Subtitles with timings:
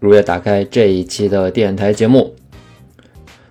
[0.00, 2.34] 如约打开这一期的电台节目。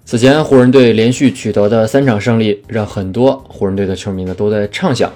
[0.04, 5.14] 此前湖人队连续取得的三场胜利，让很多湖人队的球迷呢都在畅想，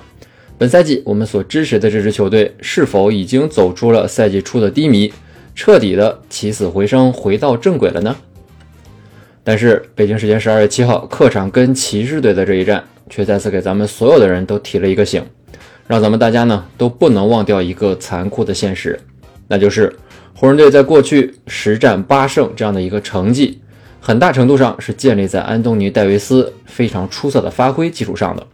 [0.58, 5.12] 本赛季我们所支持的这支球队是否已经走出了赛季初的低迷，
[5.56, 8.16] 彻底的起死回生，回到正轨了呢？
[9.44, 15.26] 但是北京时间十二月七号客场跟骑士队的这一战，却再次给咱们所有的人都提了一个醒，
[15.88, 19.00] 让咱们大家呢都不能忘掉一个残酷的现实，
[19.48, 19.92] 那就是
[20.44, 23.62] 湖人队在过去十战八胜这样的一个成绩，
[24.02, 28.46] 很大程度上是建立在安东尼戴维斯非常出色的发挥基础上的。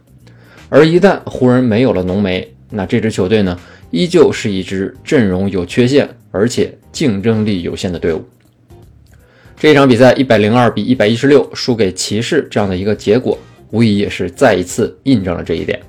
[0.68, 3.58] 而一旦湖人没有了浓眉，那这支球队呢，
[3.90, 8.24] 依旧是一支阵容有缺陷而且竞争力有限的队伍。
[9.58, 13.36] 这一场比赛一百零二比一百一十六输给骑士，这样的一个结果，
[13.72, 15.80] 无疑也是再一次印证了这一点。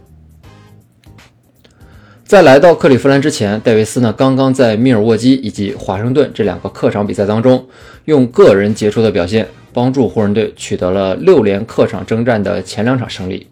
[2.31, 7.67] 在来到克利夫兰之前，戴维斯呢刚刚在密尔沃基以及华盛顿这两个客场比赛当中，
[8.05, 13.47] 用个人杰出的表现，帮助湖人队取得了六连客场征战的前两场胜利。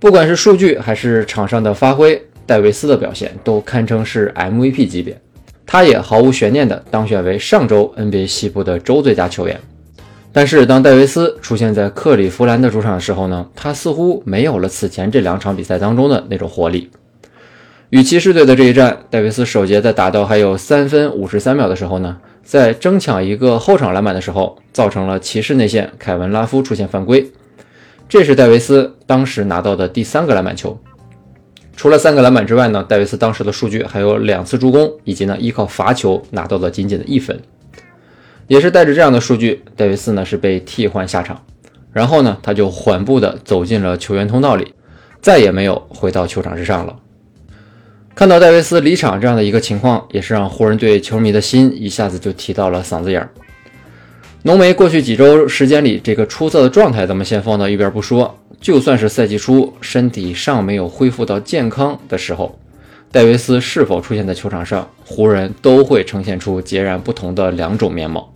[0.00, 5.16] 不管是数据还是场上的发挥，戴维斯的表现都堪称是 MVP 级别。
[5.64, 9.56] 他也毫无悬念地当选为上周 NBA 西部的周最佳球员。
[10.32, 16.90] 但是，当戴维斯出现在克利夫兰的主场的时候呢，他似乎没有了此前这两场比赛当中的那种活力。
[17.90, 27.30] 与骑士队的这一战，戴维斯首节在打到还有三分五十三秒的时候呢，在争抢一个后场篮板的时候，造成了骑士内线凯文拉夫出现犯规，
[28.08, 30.76] 这是戴维斯当时拿到的第三个篮板球。
[31.76, 37.38] 除了三个篮板之外呢，戴维斯当时的数据还有两次助攻，以及呢依靠罚球拿到了仅仅的一分。
[38.48, 41.40] 也是带着这样的数据，戴维斯呢是被替换下场，
[41.92, 44.74] 然后呢他就缓步的走进了球员通道里，
[45.20, 46.96] 再也没有回到球场之上了。
[48.16, 53.28] 看到戴维斯离场这样的一个情况，也是让湖人队球迷的心一下子就提到了嗓子眼儿。
[54.44, 58.34] 浓眉过去几周时间里这个出色的状态，咱们先放到一边不说。
[58.58, 62.58] 就算是赛季初身体尚没有恢复到健康的时候，
[63.12, 68.32] 戴维斯是否出现在球场上，湖人都会呈现出截然不同的两种面貌。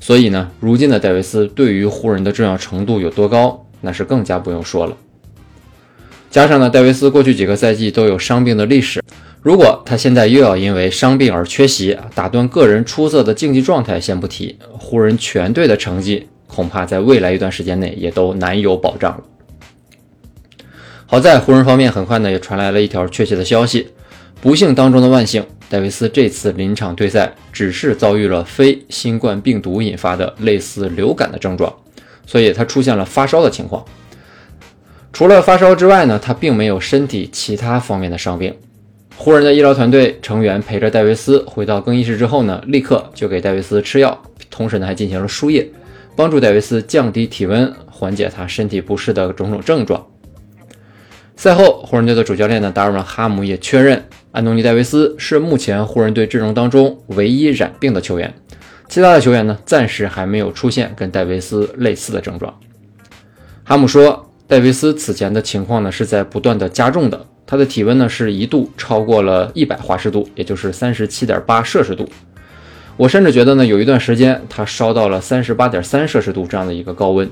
[0.00, 4.96] 所以呢，如今的戴维斯对于湖人的重要程度有多高，那是更加不用说了。
[6.34, 9.00] 加上呢，戴维斯过去几个赛季都有伤病的历史，
[9.40, 19.22] 如果他现在又要因为伤病而缺席，打断个人出色的竞技状态，先不提，湖人全队的成绩恐怕在未来一段时间内也都难有保障了。
[21.06, 23.86] 好在湖人方面很快呢也传来了一条确切的消息，
[24.40, 31.72] 不幸当中的万幸，戴维斯这次临场退赛只是遭遇了非新冠病毒引发的类似流感的症状，
[32.26, 33.84] 所以他出现了发烧的情况。
[35.14, 38.52] 除了发烧之外呢，他并没有身体其他方面的伤病。
[39.16, 44.20] 湖人的医疗团队成员陪着戴维斯回到更衣室之后呢，立刻就给戴维斯吃药，
[44.50, 45.70] 同时呢还进行了输液，
[46.16, 50.04] 帮助戴维斯降低体温，缓解他身体不适的种种症状。
[51.36, 58.34] 赛后，湖人队的主教练呢，达尔文·哈姆也确认，安东尼·戴维斯是目前湖人队阵容当中唯一染病的球员，
[58.88, 62.52] 其他的球员呢，暂时还没有出现跟戴维斯类似的症状。
[63.62, 72.06] 哈姆说，戴维斯此前的情况呢，是在不断的加重的，他的体温呢，是一度超过了一百华氏度，也就是三十七点八摄氏度。
[72.96, 77.28] 我甚至觉得呢，有一段时间他烧到了三十八点三摄氏度这样的一个高温。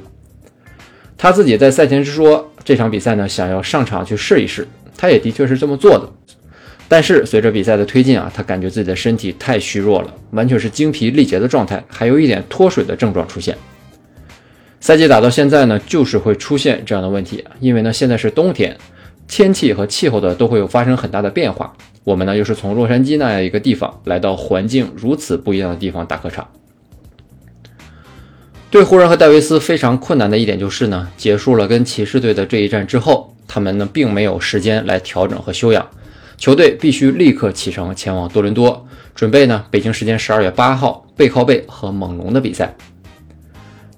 [1.19, 6.09] 他自己在赛前是说，这场比赛呢，想要上场去试一试，他也的确是这么做的。
[6.89, 13.57] 但是随着比赛的推进啊，他感觉自己的身体太虚弱了，完全是精疲力竭的状态，还有一点脱水的症状出现。
[14.83, 18.77] 赛季打到现在呢，就是会出现这样的问题，因为呢现在是冬天，
[19.29, 21.73] 天气和气候的都会有发生很大的变化。
[22.03, 26.49] 我们呢又是从洛杉矶那样一个地方来到环境如此不一样的地方打客场。
[28.73, 35.89] 对湖人和戴维斯非常困难的一点就是呢，结束了跟骑士队的这一战之后，他们呢并没有时间来调整和休养，
[36.37, 38.85] 球队必须立刻启程前往多伦多，
[39.15, 42.75] 准备呢北京时间十二月八号背靠背和猛龙的比赛。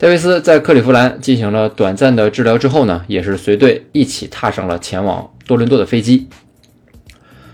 [0.04, 6.28] 戴维斯在克利夫兰进行了短暂的治疗之后呢，也是随队一起踏上了前往多伦多的飞机。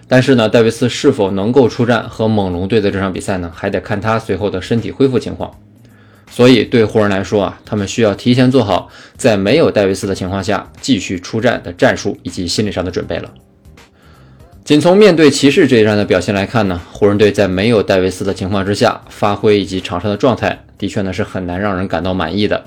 [0.09, 5.49] 但是呢，戴维斯是否能够出战和猛龙队的这场比赛呢，还得看他随后的身体恢复情况。
[6.29, 13.31] 所以对湖人来说啊，他们需要提前做好在没有戴维斯的情况下继续出战的战术以及心理上的准备了。
[14.65, 22.65] 仅从面对骑士这一战的表现来看呢，湖人队在没有戴维斯的情况之下，发挥以及场上的状态，的确呢是很难让人感到满意的。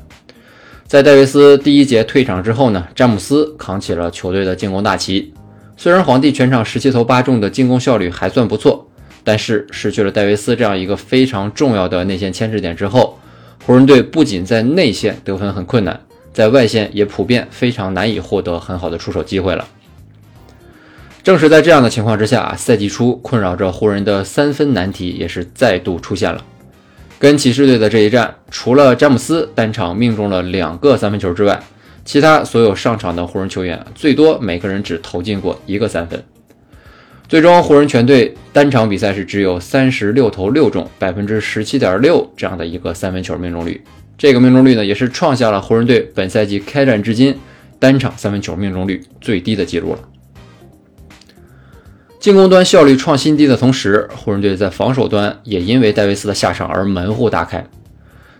[0.85, 5.33] 在戴维斯第一节退场之后呢，詹姆斯扛起了球队的进攻大旗。
[5.75, 8.87] 虽然皇帝全场十七投八中的进攻效率还算不错，
[9.23, 13.17] 但是失去了戴维斯这样一个非常重要的内线牵制点之后，
[13.65, 15.99] 湖人队不仅在内线得分很困难，
[16.31, 19.67] 在外线也普遍非常难以获得很好的出手机会了。
[21.23, 26.43] 正是在这样的情况之下，赛季初困扰着湖人的三分难题也是再度出现了。
[27.23, 31.57] 跟骑士队的这一战，除了詹姆斯单场命中了两个三分球之外，
[32.03, 36.21] 其他所有上场的湖人球员最多每个人只投进过一个三分。
[37.29, 43.81] 最终，湖人全队单场比赛是只有三十六投六中，百分之十七点六这样的一个三分球命中率。
[44.17, 47.33] 这个命中率呢，也是创下了湖人队本赛季开战至今
[47.79, 49.99] 单场三分球命中率最低的记录了。
[52.23, 57.67] 进攻端效率创新低的同时，湖人队在防守端也因为戴维斯的下场而门户大开。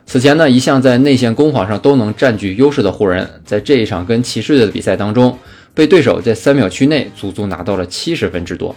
[0.05, 5.37] 此前呢，一向在内线攻防上都能占据优势的湖人，在这一场跟骑士队的比赛当中，
[5.73, 8.73] 被对手在三秒区内足足拿到了七十分之多。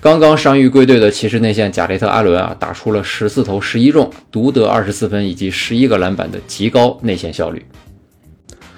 [0.00, 7.62] 刚刚伤愈归队的骑士内线贾雷特·阿伦啊，打出了十四投十一中，独得二十四分以及十一个篮板的极高内线效率。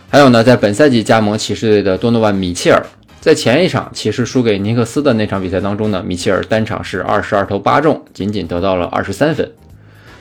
[0.09, 2.85] 还有呢，在本赛季加盟骑士队的多诺万·米切尔。
[3.27, 9.51] 在前一场骑士输给尼克斯的那场比赛当中呢，米切尔单场是二十二投八中，仅仅得到了二十三分。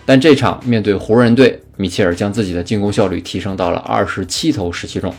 [0.08, 5.14] 但这场面对湖人队，米切尔将自己的进攻效率提升到了二十七投十七中，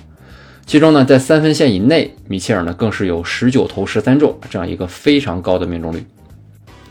[0.67, 6.05] 其中呢，在三分线以内，米切尔呢更是有十九投十三中这样一个非常高的命中率。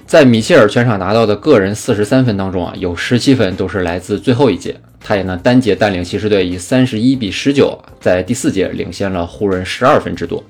[0.08, 10.42] 在米切尔全场拿到的个人四十三分当中啊，有十七分都是来自最后一节，他也呢单节带领骑士队以三十一比十九，在第四节领先了湖人十二分之多。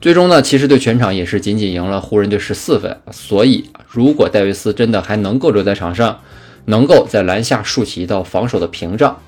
[0.00, 2.96] 最终呢，骑士队全场也是仅仅赢了湖人队十四分。
[3.12, 6.18] 所以，如果戴维斯真的还能够留在场上，
[6.64, 9.20] 能够在篮下竖起一道防守的屏障，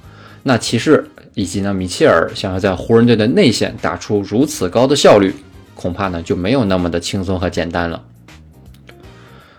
[0.44, 5.34] 那骑士以及呢米切尔想要在湖人队的内线打出如此高的效率，
[5.74, 8.02] 恐怕呢就没有那么的轻松和简单了。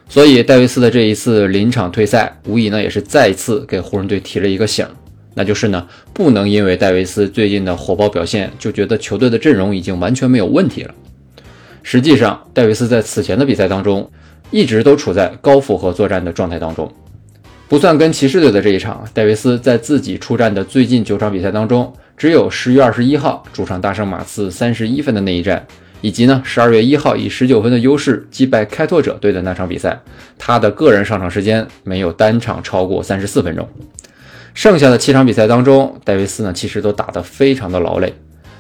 [0.10, 4.88] 所以，戴维斯的这一次临场退赛，无疑呢也是再一次给湖人队提了一个醒，
[5.34, 10.94] 那就是呢不能因为戴维斯最近的火爆表现，就觉得球队的阵容已经完全没有问题了。
[11.82, 14.10] 实际上，戴维斯在此前的比赛当中，
[14.52, 16.92] 一直都处在高负荷作战的状态当中。
[17.68, 25.66] 不算跟骑士队的这一场，戴维斯在自己出战的最近九场比赛当中，只有十月二十一号主场大胜马刺三十一分的那一战，
[26.02, 30.00] 以及呢十二月一号以十九分的优势击败开拓者队的那场比赛，
[30.38, 33.68] 他的个人上场时间没有单场超过三十四分钟。
[34.54, 38.14] 剩下的七场比赛当中，戴维斯呢其实都打得非常的劳累。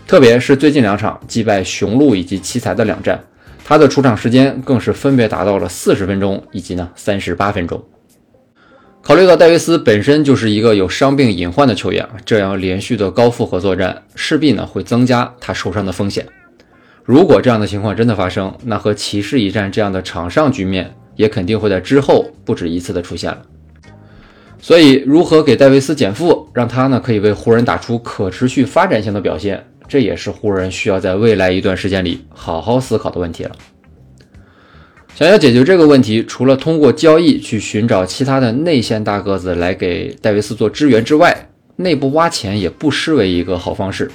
[0.08, 3.24] 特别是最近两场击败雄鹿以及奇才的两战，
[3.64, 7.82] 他的出场时间更是分别达到了四十分钟以及呢三十八分钟。
[9.02, 16.26] 考虑到戴维斯本身就是一个有伤病隐患的球员，这样连续的高负荷作战势必呢会增加他受伤的风险。
[17.04, 23.42] 如果这样的情况真的发生，那和骑士一战这样的场上局面也肯定会在之后不止一次的出现了。
[24.64, 29.62] 所以，如何给戴维斯减负，让他呢可以为湖人打出可持续发展性的表现？
[29.90, 33.52] 这也是湖人需要在未来一段时间里好好思考的问题了。
[35.14, 44.10] 想要解决这个问题，除了通过交易去寻找其他的内线大个子来给戴维斯做支援之外，内部挖潜也不失为一个好方式。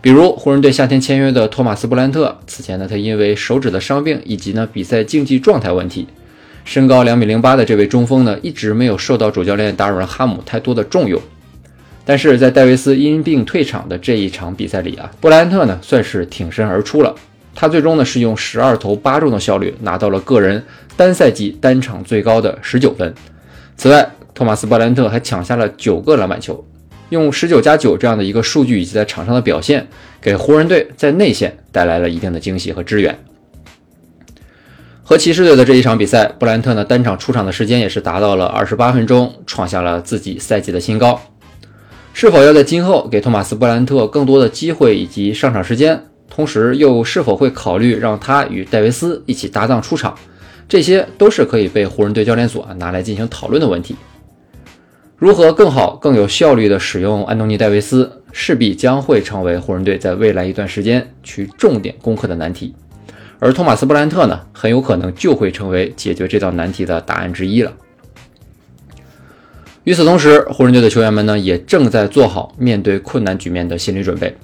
[0.00, 6.08] 比如湖人队夏天签约的托马斯·布兰特，此前呢他因为手指的伤病以及呢比赛竞技状态问题，
[6.64, 11.20] 身高两米零八的这位中锋呢一直没有受到主教练达尔文·哈姆太多的重用。
[12.04, 17.14] 但是在戴维斯因病退场的这一场比赛里啊，布莱恩特呢算是挺身而出了。
[17.54, 20.64] 他最终呢是用十二投八中的效率拿到了个人
[20.96, 23.12] 单赛季单场最高的十九分。
[23.76, 26.64] 此外，托马斯·布莱恩特还抢下了九个篮板球，
[27.10, 29.86] 用十九加九这样的一个数据以及在场上的表现，
[30.20, 33.16] 给湖人队在内线带来了一定的惊喜和支援。
[35.10, 41.20] 和骑士队的这一场比赛，布兰特呢单场出场的时间也是达到了二十八分钟，创下了自己赛季的新高。
[42.12, 50.14] 是否要在今后给托马斯·布兰特更多的机会以及上场时间，同时又是否会考虑让他与戴维斯一起搭档出场，
[50.68, 53.96] 这些都是可以被湖人队教练组啊拿来进行讨论的问题。
[55.18, 62.72] 如何更好、更有效率地使用安东尼·戴维斯，势必将会成为湖人队在未来一段时间去重点攻克的难题。
[63.40, 67.72] 而托马斯·布兰特呢，很有可能就会成为解决这道难题的答案之一了。
[69.84, 74.36] 与此同时，湖人队的球员们呢，也正在做好面对困难局面的心理准备。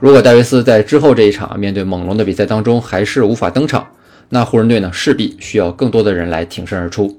[0.00, 3.86] 如果戴维斯在之后这一场面对猛龙的比赛当中还是无法登场，
[4.30, 7.16] 那湖人队呢势必需要更多的人来挺身而出。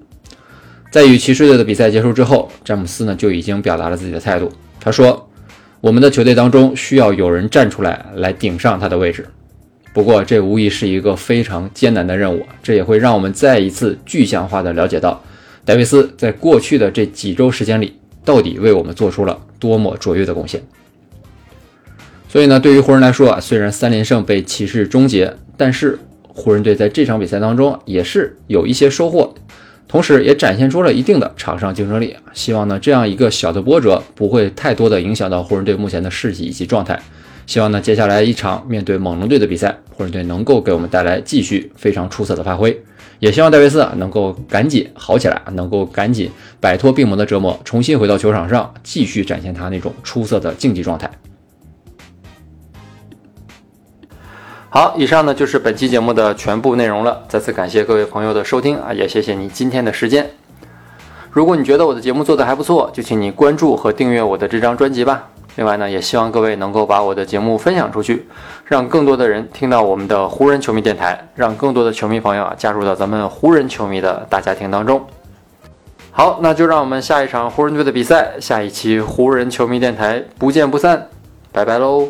[0.91, 4.51] 在与骑士队的比赛结束之后，詹姆斯呢就已经表达了自己的态度。
[4.81, 5.29] 他说
[5.79, 9.25] ：“我们的球队当中需要有人站出来，来顶上他的位置。
[9.93, 12.43] 不过，这无疑是一个非常艰难的任务。
[12.63, 15.23] 这也会让我们再一次具象化的了解到，
[15.63, 17.93] 戴维斯在过去的这几周时间里，
[18.25, 20.61] 到底为我们做出了多么卓越的贡献。
[22.27, 29.35] 所以呢，对于湖人来说啊，虽然三连胜被骑士终结，但是湖人队在这场比赛当中也是有一些收获。”
[29.87, 32.15] 同时，也展现出了一定的场上竞争力。
[32.33, 36.99] 希望呢，这样一个小的波折不会太多的影响到湖人队目前的士气以及状态。
[37.45, 42.81] 希望呢，接下来一场面对猛龙队的比赛，湖人队能够给我们带来继续非常出色的发挥。
[43.19, 51.09] 也希望戴维斯啊能够赶紧好起来，能够赶紧摆脱病魔的折磨，重新回到球场上，继续展现他那种出色的竞技状态。
[54.69, 57.23] 好，以上呢就是本期节目的全部内容了。
[57.29, 60.29] 再次感谢各位朋友的收听啊，也谢谢你今天的时间。
[61.29, 65.29] 如果你觉得我的节目做得还不错，就请你关注和订阅我的这张专辑吧。
[65.55, 68.27] 另外呢，也希望各位能够把我的节目分享出去，
[68.65, 75.05] 让更多的人听到我们的湖人球迷电台，让更多的球迷朋友啊加入到咱们湖人球迷的大家庭当中。
[76.11, 81.07] 好，那就让我们下一场湖人队的比赛，下一期湖人球迷电台不见不散，
[81.51, 82.07] 拜拜喽。